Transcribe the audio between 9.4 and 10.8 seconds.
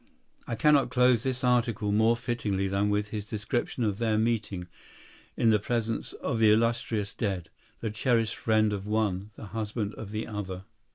husband of the other.